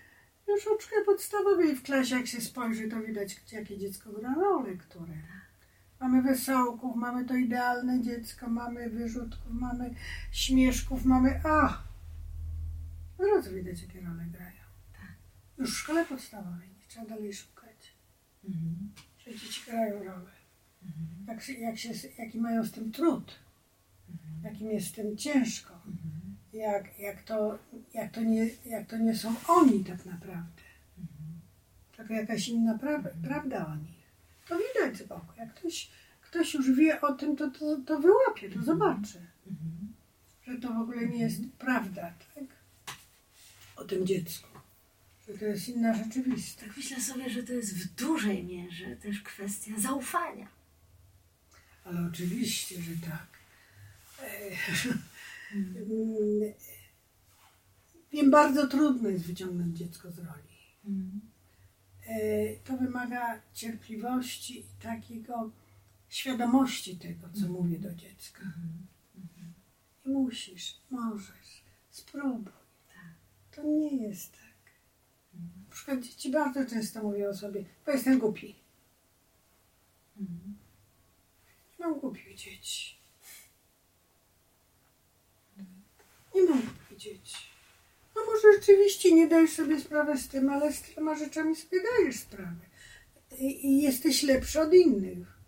już 0.48 0.66
od 0.66 0.82
szkoły 0.82 1.04
podstawowej. 1.04 1.76
W 1.76 1.82
klasie, 1.82 2.16
jak 2.16 2.26
się 2.26 2.40
spojrzy, 2.40 2.88
to 2.88 3.00
widać, 3.00 3.40
jakie 3.52 3.78
dziecko 3.78 4.12
gra 4.12 4.34
rolę, 4.34 4.76
które. 4.76 5.14
Mamy 6.00 6.22
wesołków, 6.22 6.96
mamy 6.96 7.24
to 7.24 7.36
idealne 7.36 8.02
dziecko, 8.02 8.48
mamy 8.48 8.90
wyrzutków, 8.90 9.50
mamy 9.50 9.94
śmieszków, 10.32 11.04
mamy... 11.04 11.40
A! 11.44 11.82
Od 13.18 13.26
razu 13.36 13.54
widać, 13.54 13.82
jakie 13.82 14.00
role 14.00 14.24
grają. 14.24 14.62
Już 15.58 15.74
w 15.74 15.78
szkole 15.78 16.04
podstawowej, 16.04 16.68
nie 16.68 16.86
trzeba 16.88 17.06
dalej 17.06 17.32
szukać. 17.32 17.94
Mhm. 18.44 18.92
Że 19.18 19.30
dzieci 19.30 19.70
grają 19.70 20.04
rolę. 20.04 20.30
Jak, 21.28 21.42
się, 21.42 21.52
jak 21.52 21.78
się, 21.78 21.90
jaki 22.18 22.40
mają 22.40 22.64
z 22.64 22.72
tym 22.72 22.92
trud. 22.92 23.38
Jakim 24.44 24.70
jest 24.70 24.86
z 24.86 24.92
tym 24.92 25.16
ciężko. 25.16 25.80
Jak, 26.52 26.98
jak, 26.98 27.22
to, 27.22 27.58
jak, 27.94 28.12
to 28.12 28.20
nie, 28.20 28.48
jak 28.66 28.86
to 28.86 28.98
nie 28.98 29.16
są 29.16 29.34
oni 29.48 29.84
tak 29.84 30.06
naprawdę. 30.06 30.62
Tylko 31.96 32.14
jakaś 32.14 32.48
inna 32.48 32.78
pra, 32.78 33.02
prawda 33.22 33.66
o 33.66 33.76
nich. 33.76 34.06
To 34.48 34.56
widać 34.58 34.98
z 34.98 35.02
boku. 35.02 35.26
Jak 35.38 35.54
ktoś, 35.54 35.90
ktoś 36.20 36.54
już 36.54 36.70
wie 36.70 37.00
o 37.00 37.12
tym, 37.12 37.36
to, 37.36 37.50
to, 37.50 37.76
to 37.86 37.98
wyłapie, 37.98 38.50
to 38.50 38.62
zobaczy. 38.62 39.20
Mhm. 39.46 39.94
Że 40.46 40.58
to 40.58 40.74
w 40.74 40.80
ogóle 40.80 41.06
nie 41.08 41.18
jest 41.18 41.40
prawda, 41.58 42.12
tak? 42.34 42.44
O 43.76 43.84
tym 43.84 44.06
dziecku. 44.06 44.48
Że 45.28 45.38
to 45.38 45.44
jest 45.44 45.68
inna 45.68 45.94
rzeczywistość. 45.94 46.54
Tak 46.54 46.76
myślę 46.76 47.00
sobie, 47.00 47.30
że 47.30 47.42
to 47.42 47.52
jest 47.52 47.74
w 47.74 47.94
dużej 47.94 48.44
mierze 48.44 48.96
też 48.96 49.20
kwestia 49.20 49.72
zaufania. 49.78 50.48
Ale 51.84 52.08
oczywiście, 52.12 52.82
że 52.82 52.92
tak. 53.10 53.26
E, 54.22 54.50
mm, 55.54 56.54
Wiem, 58.12 58.30
bardzo 58.30 58.66
trudno 58.68 59.08
jest 59.08 59.24
wyciągnąć 59.26 59.78
dziecko 59.78 60.10
z 60.10 60.18
roli. 60.18 60.56
Mhm. 60.84 61.20
E, 62.06 62.56
To 62.56 62.76
wymaga 62.76 63.40
cierpliwości 63.52 64.60
i 64.60 64.64
takiego 64.82 65.50
świadomości 66.08 66.96
tego, 66.96 67.28
co 67.40 67.48
mówię 67.48 67.78
do 67.78 67.94
dziecka. 67.94 68.42
Nie 70.06 70.12
musisz, 70.12 70.80
możesz, 70.90 71.64
spróbuj. 71.90 72.52
To 73.50 73.62
nie 73.62 73.96
jest 73.96 74.32
tak. 74.32 74.72
Na 75.68 75.70
przykład 75.70 76.00
dzieci 76.00 76.30
bardzo 76.30 76.66
często 76.66 77.02
mówią 77.02 77.28
o 77.28 77.34
sobie, 77.34 77.64
bo 77.86 77.92
jestem 77.92 78.18
głupi. 78.18 78.56
Mhm. 80.20 80.56
Nie 81.78 81.86
mam 81.86 82.00
głupich 82.00 82.34
dzieci. 82.34 82.96
Nie 86.36 86.42
mam 86.42 86.62
dzieci. 86.96 87.36
No 88.16 88.22
może 88.26 88.58
rzeczywiście 88.60 89.14
nie 89.14 89.28
dajesz 89.28 89.50
sobie 89.50 89.80
sprawy 89.80 90.18
z 90.18 90.28
tym, 90.28 90.50
ale 90.50 90.72
z 90.72 90.82
tyloma 90.82 91.14
rzeczami 91.14 91.56
sobie 91.56 91.78
dajesz 91.82 92.16
sprawę. 92.16 92.66
I, 93.38 93.82
jesteś 93.82 94.22
lepszy 94.22 94.60
od 94.60 94.74
innych. 94.74 95.38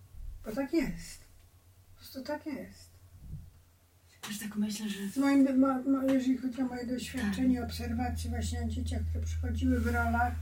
Bo 0.45 0.52
tak 0.52 0.73
jest. 0.73 1.21
Po 1.90 1.97
prostu 1.97 2.23
tak 2.23 2.47
jest. 2.47 2.88
Też 4.21 4.38
tak 4.38 4.57
myślę, 4.57 4.88
że 4.88 5.09
Z 5.09 5.16
moim, 5.16 5.61
mo, 5.61 5.83
mo, 5.83 6.12
jeżeli 6.12 6.38
chodzi 6.38 6.62
o 6.62 6.64
moje 6.64 6.87
doświadczenie, 6.87 7.64
obserwacje 7.64 8.30
właśnie 8.30 8.61
na 8.61 8.68
dzieciach, 8.68 9.00
które 9.11 9.25
przychodziły 9.25 9.80
w 9.80 9.87
rolach 9.87 10.35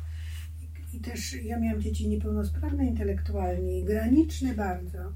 i, 0.92 0.96
i 0.96 1.00
też 1.00 1.32
ja 1.32 1.58
miałam 1.58 1.82
dzieci 1.82 2.08
niepełnosprawne 2.08 2.86
intelektualnie 2.86 3.78
i 3.78 3.84
graniczne 3.84 4.54
bardzo, 4.54 5.12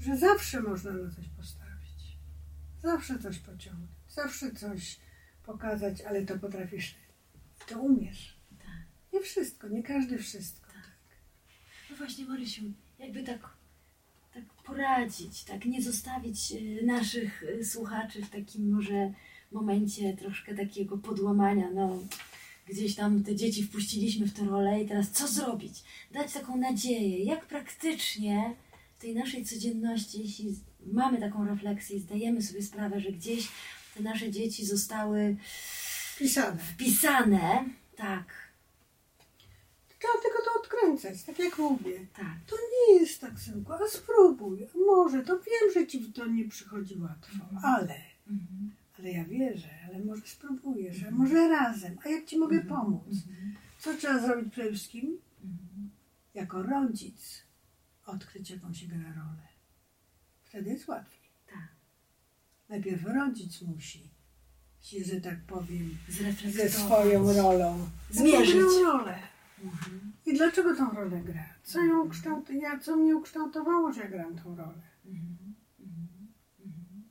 że 0.00 0.16
zawsze 0.16 0.62
można 0.62 0.92
na 0.92 1.10
coś 1.10 1.28
postawić. 1.36 1.57
Zawsze 2.82 3.18
coś 3.18 3.38
pociągnąć. 3.38 3.90
Zawsze 4.08 4.50
coś 4.50 4.96
pokazać, 5.42 6.00
ale 6.00 6.22
to 6.22 6.38
potrafisz. 6.38 6.94
To 7.66 7.80
umiesz. 7.80 8.36
Tak. 8.58 9.12
Nie 9.12 9.20
wszystko, 9.20 9.68
nie 9.68 9.82
każdy 9.82 10.18
wszystko. 10.18 10.66
Tak. 10.66 10.90
No 11.90 11.96
właśnie, 11.96 12.24
Marysiu, 12.24 12.62
jakby 12.98 13.22
tak, 13.22 13.56
tak 14.34 14.44
poradzić, 14.64 15.44
tak 15.44 15.64
nie 15.64 15.82
zostawić 15.82 16.52
y, 16.52 16.86
naszych 16.86 17.42
y, 17.42 17.64
słuchaczy 17.64 18.22
w 18.22 18.30
takim 18.30 18.70
może 18.70 19.12
momencie 19.52 20.16
troszkę 20.16 20.54
takiego 20.54 20.98
podłamania, 20.98 21.70
no 21.70 21.98
gdzieś 22.68 22.94
tam 22.94 23.24
te 23.24 23.36
dzieci 23.36 23.62
wpuściliśmy 23.62 24.26
w 24.26 24.32
tę 24.32 24.44
rolę 24.44 24.82
i 24.82 24.88
teraz 24.88 25.10
co 25.10 25.28
zrobić? 25.28 25.84
Dać 26.12 26.32
taką 26.32 26.56
nadzieję, 26.56 27.24
jak 27.24 27.46
praktycznie 27.46 28.54
w 28.98 29.00
tej 29.00 29.14
naszej 29.14 29.44
codzienności, 29.44 30.20
jeśli 30.20 30.56
mamy 30.86 31.20
taką 31.20 31.46
refleksję 31.46 32.00
zdajemy 32.00 32.42
sobie 32.42 32.62
sprawę, 32.62 33.00
że 33.00 33.12
gdzieś 33.12 33.48
te 33.94 34.02
nasze 34.02 34.30
dzieci 34.30 34.66
zostały 34.66 35.36
Pisane. 36.18 36.58
wpisane, 36.58 37.64
tak, 37.96 38.48
Trzeba 39.98 40.22
tylko 40.22 40.38
to 40.44 40.60
odkręcać, 40.60 41.22
tak 41.22 41.38
jak 41.38 41.58
mówię. 41.58 42.06
tak, 42.16 42.36
To 42.46 42.56
nie 42.56 43.00
jest 43.00 43.20
tak 43.20 43.38
zwykłe, 43.38 43.78
a 43.84 43.88
spróbuj. 43.88 44.66
Może, 44.86 45.22
to 45.22 45.38
wiem, 45.38 45.72
że 45.74 45.86
ci 45.86 46.12
to 46.12 46.26
nie 46.26 46.48
przychodzi 46.48 46.98
łatwo, 46.98 47.44
ale, 47.62 47.94
mhm. 48.30 48.70
ale 48.98 49.10
ja 49.10 49.24
wierzę, 49.24 49.68
ale 49.88 49.98
może 50.04 50.22
spróbujesz, 50.26 51.04
a 51.08 51.10
może 51.10 51.48
razem. 51.48 51.98
A 52.04 52.08
jak 52.08 52.24
ci 52.24 52.38
mogę 52.38 52.60
pomóc? 52.60 53.16
Co 53.78 53.94
trzeba 53.94 54.18
zrobić 54.18 54.52
przede 54.52 54.70
wszystkim? 54.70 55.18
Jako 56.34 56.62
rodzic 56.62 57.42
odkryć, 58.06 58.50
jaką 58.50 58.74
się 58.74 58.86
gra 58.86 58.98
rolę. 59.12 59.47
Wtedy 60.48 60.70
jest 60.70 60.88
łatwiej. 60.88 61.30
tak, 61.46 61.68
Najpierw 62.68 63.04
rodzic 63.04 63.62
musi 63.62 64.10
się, 64.80 65.04
że 65.04 65.20
tak 65.20 65.44
powiem, 65.44 65.98
ze 66.44 66.68
swoją 66.68 67.32
rolą 67.32 67.88
Zmierzyć. 68.10 68.56
Rolę. 68.84 69.18
Mhm. 69.64 70.12
I 70.26 70.34
dlaczego 70.34 70.76
tą 70.76 70.90
rolę 70.90 71.20
gra? 71.20 71.44
Co 71.62 71.84
ją 71.84 72.08
kształt... 72.08 72.50
ja, 72.50 72.78
co 72.78 72.96
mnie 72.96 73.16
ukształtowało, 73.16 73.92
że 73.92 74.08
gram 74.08 74.38
tą 74.38 74.56
rolę? 74.56 74.82
Mhm. 75.06 75.54
Mhm. 75.80 77.08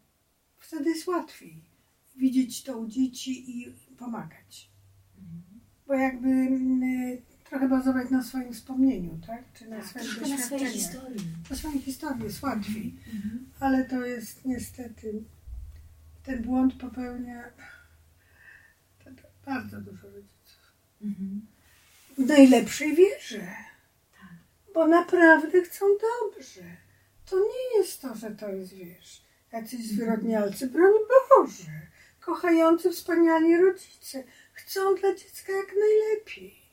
Wtedy 0.60 0.90
jest 0.90 1.08
łatwiej 1.08 1.68
widzieć 2.16 2.64
to 2.64 2.78
u 2.78 2.88
dzieci 2.88 3.62
i 3.62 3.74
pomagać. 3.98 4.72
Bo 5.88 5.94
jakby 5.94 6.30
mm, 6.30 7.18
trochę 7.50 7.70
bazować 7.70 8.10
na 8.10 8.24
swoim 8.24 8.54
wspomnieniu, 8.54 9.20
tak? 9.28 9.44
Czy 9.54 9.68
na 9.70 9.78
Tak, 9.78 9.86
swoim 9.86 10.06
troszkę 10.06 10.30
na 10.30 10.38
swojej 10.38 10.66
doświadczeniu. 10.66 10.72
historii. 10.72 11.34
Na 11.50 11.56
swojej 11.56 11.80
historii 11.82 12.24
jest 12.24 12.44
łatwiej. 12.44 12.96
Mhm. 13.16 13.50
Ale 13.60 13.86
to 13.86 14.06
jest 14.06 14.46
niestety, 14.46 15.24
ten 16.24 16.44
błąd 16.44 16.74
popełnia 16.74 17.44
bardzo 19.46 19.82
dużo 19.82 20.08
rodziców. 20.08 20.74
Mhm. 21.02 21.48
W 22.18 22.26
najlepszej 22.28 22.96
wierze. 22.96 23.40
Tak. 24.20 24.30
Bo 24.74 24.88
naprawdę 24.88 25.62
chcą 25.62 25.86
dobrze. 25.86 26.64
To 27.26 27.36
nie 27.40 27.80
jest 27.80 28.02
to, 28.02 28.16
że 28.16 28.32
to 28.32 28.50
jest, 28.50 28.74
wiesz, 28.74 29.22
jacyś 29.52 29.88
zwyrodnialcy, 29.88 30.68
broń 30.68 30.94
Boże. 31.30 31.72
Kochający, 32.20 32.92
wspaniali 32.92 33.58
rodzice. 33.58 34.24
Chcą 34.54 34.96
dla 34.96 35.16
dziecka 35.16 35.52
jak 35.54 35.68
najlepiej. 35.80 36.67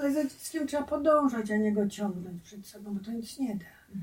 Ale 0.00 0.12
za 0.12 0.24
dzieckiem 0.24 0.66
trzeba 0.66 0.82
podążać, 0.82 1.50
a 1.50 1.56
nie 1.56 1.72
go 1.72 1.88
ciągnąć 1.88 2.42
przed 2.42 2.66
sobą, 2.66 2.94
bo 2.94 3.04
to 3.04 3.12
nic 3.12 3.38
nie 3.38 3.56
da. 3.56 3.96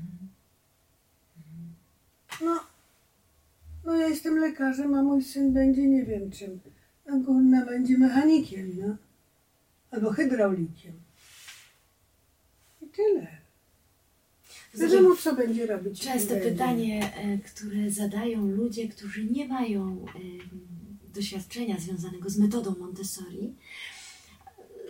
No, 2.44 2.60
no 3.84 3.96
ja 3.96 4.08
jestem 4.08 4.38
lekarzem, 4.38 4.94
a 4.94 5.02
mój 5.02 5.22
syn 5.22 5.52
będzie 5.52 5.86
nie 5.86 6.04
wiem 6.04 6.30
czym. 6.30 6.60
A 7.06 7.16
górna 7.16 7.66
będzie 7.66 7.98
mechanikiem, 7.98 8.72
no. 8.80 8.96
Albo 9.90 10.10
hydraulikiem. 10.10 10.92
I 12.82 12.86
tyle. 12.86 13.26
Znaczy, 14.74 14.92
Wiadomo, 14.92 15.16
co 15.16 15.36
będzie 15.36 15.66
robić. 15.66 16.06
Będzie. 16.06 16.36
pytanie, 16.36 17.14
e, 17.16 17.38
które 17.38 17.90
zadają 17.90 18.46
ludzie, 18.46 18.88
którzy 18.88 19.24
nie 19.24 19.48
mają 19.48 20.06
em, 20.14 20.60
doświadczenia 21.14 21.78
związanego 21.78 22.30
z 22.30 22.38
metodą 22.38 22.74
Montessori, 22.78 23.54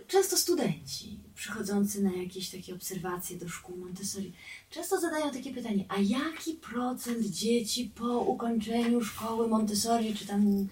często 0.09 0.37
studenci 0.37 1.19
przychodzący 1.35 2.03
na 2.03 2.13
jakieś 2.13 2.51
takie 2.51 2.75
obserwacje 2.75 3.37
do 3.37 3.49
szkół 3.49 3.77
Montessori 3.77 4.33
często 4.71 5.01
zadają 5.01 5.31
takie 5.31 5.55
pytanie, 5.55 5.85
a 5.89 5.95
jaki 5.99 6.55
procent 6.55 7.27
dzieci 7.27 7.93
po 7.95 8.19
ukończeniu 8.21 9.05
szkoły 9.05 9.49
Montessori 9.49 10.15
czy 10.15 10.27
tam 10.27 10.47
y, 10.49 10.67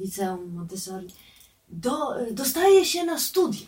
liceum 0.00 0.54
Montessori 0.54 1.08
do, 1.70 2.22
y, 2.22 2.32
dostaje 2.32 2.84
się 2.84 3.04
na 3.04 3.18
studia? 3.18 3.66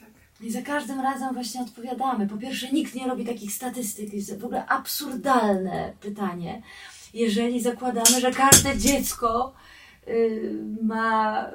Tak. 0.00 0.08
I 0.40 0.50
za 0.50 0.62
każdym 0.62 1.00
razem 1.00 1.34
właśnie 1.34 1.60
odpowiadamy. 1.60 2.28
Po 2.28 2.36
pierwsze, 2.36 2.72
nikt 2.72 2.94
nie 2.94 3.06
robi 3.06 3.24
takich 3.24 3.52
statystyk. 3.52 4.12
Jest 4.12 4.38
w 4.38 4.44
ogóle 4.44 4.66
absurdalne 4.66 5.92
pytanie. 6.00 6.62
Jeżeli 7.14 7.60
zakładamy, 7.60 8.20
że 8.20 8.30
każde 8.30 8.78
dziecko 8.78 9.54
y, 10.08 10.54
ma, 10.82 11.46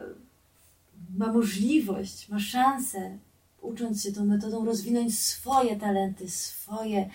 ma 1.17 1.33
możliwość, 1.33 2.29
ma 2.29 2.39
szansę, 2.39 3.17
ucząc 3.61 4.03
się 4.03 4.11
tą 4.11 4.25
metodą, 4.25 4.65
rozwinąć 4.65 5.19
swoje 5.19 5.75
talenty, 5.75 6.29
swoje 6.29 7.09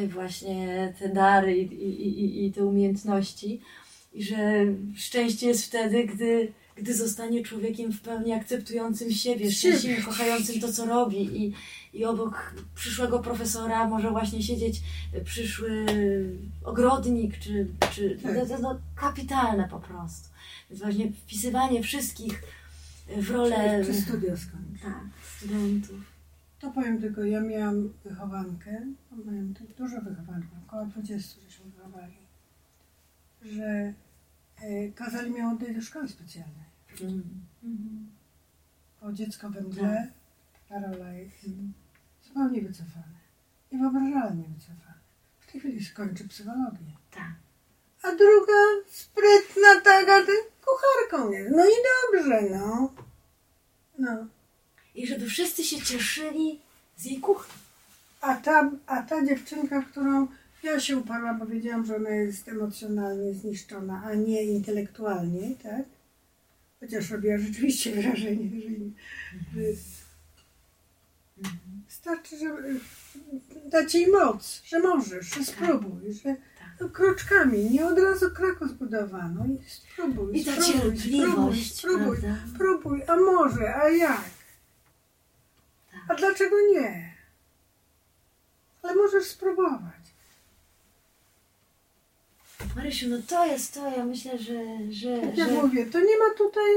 y, 0.00 0.08
właśnie 0.08 0.94
te 0.98 1.08
dary 1.08 1.58
i, 1.58 1.74
i, 1.84 2.24
i, 2.24 2.46
i 2.46 2.52
te 2.52 2.66
umiejętności. 2.66 3.60
I 4.14 4.22
że 4.22 4.64
szczęście 4.96 5.46
jest 5.46 5.64
wtedy, 5.64 6.04
gdy 6.04 6.52
gdy 6.76 6.94
zostanie 6.94 7.42
człowiekiem 7.42 7.92
w 7.92 8.00
pełni 8.00 8.32
akceptującym 8.32 9.10
siebie, 9.12 9.52
szczęśliwym, 9.52 10.04
kochającym 10.04 10.60
to, 10.60 10.72
co 10.72 10.86
robi 10.86 11.42
i, 11.42 11.52
i 11.94 12.04
obok 12.04 12.54
przyszłego 12.74 13.18
profesora 13.18 13.88
może 13.88 14.10
właśnie 14.10 14.42
siedzieć 14.42 14.80
przyszły 15.24 15.86
ogrodnik, 16.64 17.38
czy, 17.38 17.66
czy 17.94 18.18
Tak. 18.22 18.34
to, 18.48 18.56
to, 18.56 18.62
to 18.62 18.78
kapitalne 18.96 19.68
po 19.70 19.78
prostu. 19.78 20.28
Więc 20.70 20.82
właśnie 20.82 21.12
wpisywanie 21.12 21.82
wszystkich 21.82 22.42
w 23.16 23.30
rolę 23.30 23.84
Czy 23.84 23.94
studia 23.94 24.36
skończy. 24.36 24.82
tak, 24.82 25.04
studentów. 25.36 26.18
To 26.58 26.70
powiem 26.70 27.00
tylko, 27.00 27.24
ja 27.24 27.40
miałam 27.40 27.92
wychowankę, 28.04 28.86
miałam 29.26 29.54
dużo 29.78 30.00
wychowanków, 30.00 30.58
około 30.66 30.86
20 30.86 31.40
żeśmy 31.40 31.70
wychowali, 31.70 32.16
że 33.42 33.94
e, 34.62 34.88
kazali 34.94 35.30
mi 35.30 35.42
odejść 35.42 35.74
do 35.74 35.82
szkoły 35.82 36.08
specjalnej. 36.08 36.64
Mm. 37.00 37.22
Mhm. 37.64 38.08
Bo 39.00 39.12
dziecko 39.12 39.50
we 39.50 39.60
mgle, 39.60 40.12
ta 40.68 40.80
rola 40.80 41.12
jest 41.12 41.46
zupełnie 42.26 42.62
wycofane. 42.62 43.18
Niewyobrażalnie 43.72 44.44
wycofane. 44.48 44.98
W 45.40 45.52
tej 45.52 45.60
chwili 45.60 45.84
skończy 45.84 46.28
psychologię. 46.28 46.97
A 48.08 48.16
druga 48.16 48.82
sprytna 48.90 49.80
taka, 49.84 50.26
ty 50.26 50.32
kucharką 50.64 51.30
jest. 51.32 51.50
No 51.56 51.64
i 51.64 51.72
dobrze, 52.12 52.42
no. 52.50 52.92
No. 53.98 54.26
I 54.94 55.06
żeby 55.06 55.26
wszyscy 55.26 55.64
się 55.64 55.82
cieszyli 55.82 56.60
z 56.96 57.04
jej 57.04 57.20
kuchni. 57.20 57.54
A 58.20 58.34
ta, 58.34 58.70
a 58.86 59.02
ta 59.02 59.26
dziewczynka, 59.26 59.82
którą 59.82 60.26
ja 60.62 60.80
się 60.80 60.96
uparłam, 60.96 61.38
bo 61.38 61.46
wiedziałam, 61.46 61.86
że 61.86 61.96
ona 61.96 62.10
jest 62.10 62.48
emocjonalnie 62.48 63.34
zniszczona, 63.34 64.02
a 64.04 64.14
nie 64.14 64.44
intelektualnie, 64.44 65.54
tak? 65.62 65.82
Chociaż 66.80 67.10
robiła 67.10 67.38
rzeczywiście 67.38 67.92
wrażenie, 67.92 68.50
że, 68.50 69.54
że 69.54 69.62
jest. 69.62 69.84
Starczy, 71.88 72.38
że 72.38 72.56
dać 73.66 73.94
jej 73.94 74.10
moc, 74.10 74.62
że 74.64 74.78
możesz, 74.80 75.26
że 75.34 75.44
spróbuj, 75.44 76.12
że 76.12 76.36
no, 76.80 76.88
kroczkami, 76.88 77.70
nie 77.70 77.86
od 77.86 77.98
razu 77.98 78.30
Kraków 78.30 78.68
zbudowano 78.70 79.44
i 79.46 79.70
spróbuj, 79.70 80.40
I 80.40 80.44
ta 80.44 80.52
spróbuj, 80.62 80.98
spróbuj, 80.98 81.64
spróbuj, 81.64 82.18
prawda? 82.20 82.36
spróbuj, 82.54 83.02
a 83.06 83.16
może, 83.16 83.76
a 83.76 83.88
jak? 83.88 84.24
Tak. 85.90 86.00
A 86.08 86.14
dlaczego 86.14 86.56
nie? 86.72 87.14
Ale 88.82 88.94
możesz 88.94 89.24
spróbować. 89.24 89.98
Marysiu, 92.76 93.08
no 93.08 93.16
to 93.28 93.46
jest 93.46 93.74
to, 93.74 93.90
ja 93.96 94.04
myślę, 94.04 94.38
że... 94.38 94.62
że, 94.90 95.20
Tak 95.20 95.36
że... 95.36 95.40
jak 95.40 95.50
mówię, 95.50 95.86
to 95.86 96.00
nie 96.00 96.18
ma 96.18 96.34
tutaj, 96.38 96.72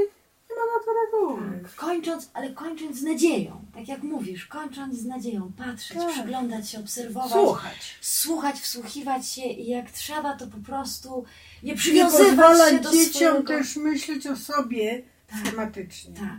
na 0.62 0.84
to 0.84 0.90
reguły. 1.04 1.60
Tak, 1.62 1.74
kończąc, 1.74 2.30
ale 2.34 2.50
kończąc 2.52 2.98
z 2.98 3.02
nadzieją, 3.02 3.64
tak 3.74 3.88
jak 3.88 4.02
mówisz, 4.02 4.46
kończąc 4.46 4.94
z 4.98 5.04
nadzieją, 5.06 5.52
patrzeć, 5.58 5.96
Tak. 5.98 6.12
przyglądać 6.12 6.70
się, 6.70 6.80
obserwować, 6.80 7.32
Słuchać. 7.32 7.96
słuchać, 8.00 8.60
wsłuchiwać 8.60 9.28
się 9.28 9.42
i 9.42 9.68
jak 9.68 9.90
trzeba, 9.90 10.36
to 10.36 10.46
po 10.46 10.58
prostu 10.58 11.24
nie 11.62 11.74
przywiązywać 11.74 12.70
się 12.70 12.78
do 12.80 12.90
dzieciom 12.92 13.12
swojego... 13.12 13.42
też 13.42 13.76
myśleć 13.76 14.26
o 14.26 14.36
sobie 14.36 15.02
Tak. 15.30 15.38
schematycznie. 15.38 16.14
Tak, 16.14 16.38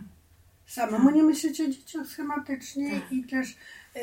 Samemu 0.66 1.10
nie 1.10 1.22
myśleć 1.22 1.60
o 1.60 1.66
dzieciach 1.68 2.06
schematycznie 2.06 3.00
Tak. 3.00 3.12
i 3.12 3.24
też 3.24 3.56
e, 3.96 4.00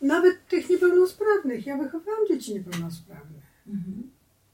nawet 0.00 0.48
tych 0.48 0.70
niepełnosprawnych. 0.70 1.66
Ja 1.66 1.76
wychowałam 1.76 2.20
dzieci 2.28 2.54
niepełnosprawne. 2.54 3.38
mhm. 3.66 4.10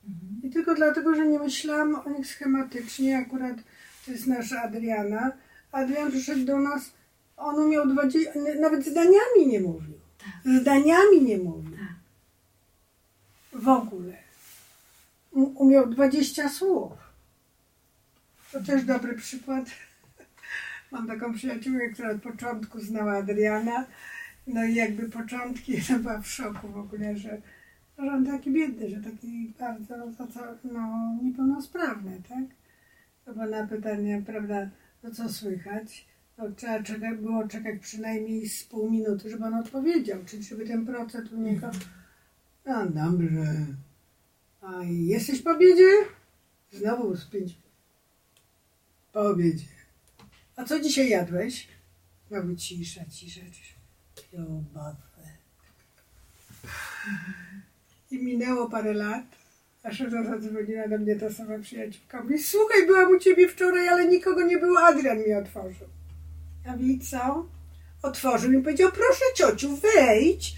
Mhm. 0.08 0.40
I 0.42 0.50
tylko 0.50 0.74
dlatego, 0.74 1.14
że 1.14 1.26
nie 1.26 1.38
myślałam 1.38 1.94
o 1.94 2.10
nich 2.10 2.26
schematycznie, 2.26 3.18
akurat 3.18 3.56
to 4.06 4.12
jest 4.12 4.26
nasza 4.26 4.62
Adriana. 4.62 5.32
Adrian 5.72 6.10
przyszedł 6.10 6.44
do 6.44 6.58
nas, 6.58 6.92
on 7.36 7.58
umiał 7.58 7.88
20, 7.88 8.30
nawet 8.60 8.86
zdaniami 8.86 9.46
nie 9.46 9.60
mówił. 9.60 9.94
Tak. 10.18 10.52
Zdaniami 10.60 11.22
nie 11.22 11.38
mówił. 11.38 11.76
Tak. 11.76 12.00
W 13.62 13.68
ogóle. 13.68 14.16
Umiał 15.32 15.86
20 15.86 16.48
słów. 16.48 16.92
To 18.52 18.62
też 18.62 18.84
dobry 18.84 19.14
przykład. 19.14 19.64
Mam 20.92 21.06
taką 21.06 21.34
przyjaciółkę, 21.34 21.88
która 21.88 22.10
od 22.10 22.22
początku 22.22 22.80
znała 22.80 23.12
Adriana. 23.12 23.86
No 24.46 24.64
i 24.64 24.74
jakby 24.74 25.08
początki, 25.08 25.82
to 25.88 25.98
była 25.98 26.18
w 26.18 26.26
szoku 26.26 26.68
w 26.68 26.78
ogóle, 26.78 27.16
że, 27.16 27.42
że 27.98 28.12
on 28.12 28.26
taki 28.26 28.50
biedny, 28.50 28.90
że 28.90 28.96
taki 28.96 29.54
bardzo 29.60 29.94
no, 30.64 31.16
niepełnosprawny, 31.22 32.22
tak? 32.28 32.59
No 33.30 33.36
bo 33.36 33.46
na 33.46 33.66
pytanie, 33.66 34.22
prawda, 34.26 34.70
no 35.02 35.10
co 35.10 35.28
słychać, 35.28 36.06
no 36.38 36.52
trzeba 36.52 36.82
czekać, 36.82 37.18
było 37.18 37.48
czekać 37.48 37.80
przynajmniej 37.80 38.48
z 38.48 38.64
pół 38.64 38.90
minuty, 38.90 39.30
żeby 39.30 39.44
on 39.44 39.54
odpowiedział, 39.54 40.24
czyli 40.26 40.42
żeby 40.42 40.66
ten 40.66 40.86
procent 40.86 41.32
u 41.32 41.36
niego... 41.36 41.70
No 42.66 42.86
dobrze. 42.86 43.66
A 44.60 44.82
jesteś 44.84 45.42
po 45.42 45.50
obiedzie? 45.50 45.90
Znowu 46.72 47.16
z 47.16 47.26
pięć. 47.26 47.58
Po 49.12 49.20
obiedzie. 49.20 49.66
A 50.56 50.64
co 50.64 50.80
dzisiaj 50.80 51.08
jadłeś? 51.08 51.68
Znowu 52.28 52.56
cisza, 52.56 53.04
cisza, 53.04 53.40
cisza. 53.52 53.80
I 58.10 58.22
minęło 58.22 58.70
parę 58.70 58.94
lat. 58.94 59.39
Aż 59.82 59.98
zadzwoniła 60.10 60.88
do 60.88 60.98
mnie 60.98 61.16
ta 61.16 61.30
sama 61.32 61.58
przyjaciółka. 61.58 62.22
Mówi, 62.22 62.38
słuchaj, 62.38 62.86
byłam 62.86 63.10
u 63.10 63.18
ciebie 63.18 63.48
wczoraj, 63.48 63.88
ale 63.88 64.06
nikogo 64.08 64.42
nie 64.42 64.58
było. 64.58 64.80
Adrian 64.80 65.18
mi 65.18 65.34
otworzył. 65.34 65.88
A 66.66 66.76
wie 66.76 66.98
co? 66.98 67.46
Otworzył 68.02 68.52
i 68.52 68.62
powiedział, 68.62 68.90
proszę 68.92 69.24
ciociu, 69.34 69.76
wejdź. 69.76 70.54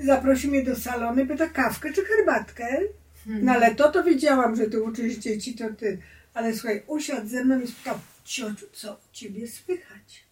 Zaprosił 0.00 0.50
mnie 0.50 0.62
do 0.62 0.76
salonu 0.76 1.22
i 1.22 1.26
pyta, 1.26 1.48
kawkę 1.48 1.92
czy 1.92 2.04
herbatkę? 2.04 2.80
No 3.26 3.52
ale 3.52 3.74
to 3.74 3.92
to 3.92 4.04
wiedziałam, 4.04 4.56
że 4.56 4.66
ty 4.66 4.82
uczysz 4.82 5.14
dzieci, 5.14 5.54
to 5.54 5.64
ty. 5.78 5.98
Ale 6.34 6.54
słuchaj, 6.54 6.82
usiadł 6.86 7.28
ze 7.28 7.44
mną 7.44 7.60
i 7.60 7.66
spytał, 7.66 7.98
ciociu, 8.24 8.66
co 8.72 8.92
u 8.92 9.12
ciebie 9.12 9.48
słychać? 9.48 10.24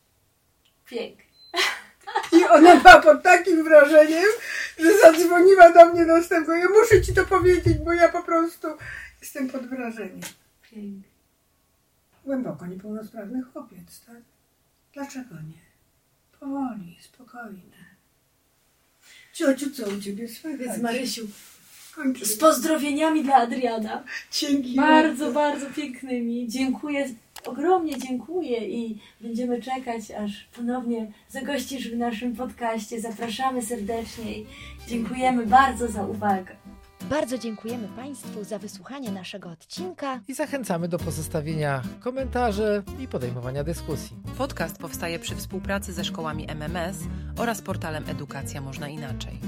Pięknie. 0.87 1.32
I 2.33 2.45
ona 2.45 2.77
była 2.77 3.01
pod 3.01 3.23
takim 3.23 3.65
wrażeniem, 3.65 4.25
że 4.79 4.99
zadzwoniła 4.99 5.73
do 5.73 5.85
mnie 5.93 6.05
następnego. 6.05 6.55
Ja 6.55 6.69
muszę 6.81 7.03
ci 7.03 7.15
to 7.15 7.25
powiedzieć, 7.27 7.79
bo 7.79 7.93
ja 7.93 8.09
po 8.09 8.23
prostu 8.23 8.69
jestem 9.21 9.49
pod 9.49 9.67
wrażeniem. 9.67 10.21
Pięknie. 10.71 11.13
Głęboko 12.25 12.67
niepełnosprawny 12.67 13.43
chłopiec, 13.53 14.01
tak? 14.07 14.17
Dlaczego 14.95 15.35
nie? 15.35 15.63
Powoli, 16.41 16.99
spokojnie. 17.01 17.83
Ciociu, 19.33 19.71
co 19.71 19.87
u 19.87 20.01
ciebie 20.01 20.29
słychać? 20.29 20.61
Więc 20.61 20.79
Marysiu, 20.83 21.27
Kończę. 21.95 22.27
z 22.27 22.37
pozdrowieniami 22.37 23.23
dla 23.25 23.35
Adriana. 23.35 24.05
Dzięki. 24.33 24.77
Bardzo, 24.77 25.33
bardzo 25.33 25.67
pięknymi. 25.67 26.49
Dziękuję, 26.49 27.09
ogromnie 27.47 27.99
dziękuję 27.99 28.69
i 28.69 29.01
będziemy 29.21 29.63
czekać, 29.63 30.11
aż 30.11 30.49
ponownie 30.57 31.13
zagościsz 31.29 31.91
w 31.91 31.97
naszym 31.97 32.37
podcaście. 32.37 33.01
Zapraszamy 33.01 33.63
serdecznie 33.63 34.39
i 34.39 34.47
dziękujemy 34.89 35.47
bardzo 35.47 35.89
za 35.89 36.03
uwagę. 36.07 36.57
Bardzo 37.11 37.39
dziękujemy 37.39 37.89
Państwu 37.97 38.45
za 38.45 38.59
wysłuchanie 38.59 39.13
naszego 39.13 39.51
odcinka. 39.51 40.21
I 40.29 40.35
zachęcamy 40.35 40.89
do 40.89 40.99
pozostawienia 40.99 41.83
komentarzy 42.01 42.83
i 43.01 43.09
podejmowania 43.09 43.65
dyskusji. 43.65 44.17
Podcast 44.39 44.79
powstaje 44.79 45.19
przy 45.19 45.37
współpracy 45.37 45.93
ze 45.93 46.05
szkołami 46.05 46.47
MMS 46.49 46.97
oraz 47.39 47.63
portalem 47.63 48.05
Edukacja 48.09 48.61
Można 48.61 48.89
Inaczej. 48.89 49.39